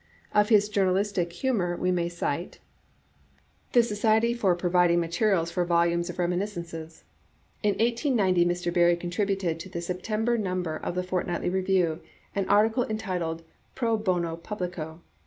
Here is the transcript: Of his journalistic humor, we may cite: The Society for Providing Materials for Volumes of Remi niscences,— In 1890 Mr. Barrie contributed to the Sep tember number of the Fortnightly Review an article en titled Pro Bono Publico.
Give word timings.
Of 0.33 0.49
his 0.49 0.67
journalistic 0.67 1.31
humor, 1.31 1.77
we 1.77 1.91
may 1.91 2.09
cite: 2.09 2.57
The 3.73 3.83
Society 3.83 4.33
for 4.33 4.55
Providing 4.55 4.99
Materials 4.99 5.51
for 5.51 5.63
Volumes 5.63 6.09
of 6.09 6.17
Remi 6.17 6.37
niscences,— 6.37 7.03
In 7.61 7.75
1890 7.75 8.43
Mr. 8.47 8.73
Barrie 8.73 8.95
contributed 8.97 9.59
to 9.59 9.69
the 9.69 9.79
Sep 9.79 10.01
tember 10.01 10.39
number 10.39 10.75
of 10.75 10.95
the 10.95 11.03
Fortnightly 11.03 11.51
Review 11.51 12.01
an 12.33 12.49
article 12.49 12.83
en 12.89 12.97
titled 12.97 13.43
Pro 13.75 13.95
Bono 13.95 14.35
Publico. 14.37 15.01